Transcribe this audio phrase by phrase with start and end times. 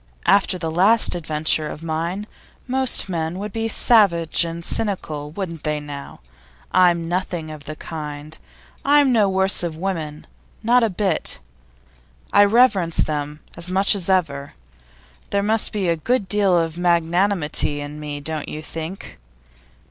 [0.25, 2.25] After that last adventure of mine
[2.65, 6.21] most men would be savage and cynical, wouldn't they, now?
[6.71, 8.35] I'm nothing of the kind.
[8.83, 10.25] I think no worse of women
[10.63, 11.37] not a bit.
[12.33, 14.55] I reverence them as much as ever.
[15.29, 19.19] There must be a good deal of magnanimity in me, don't you think?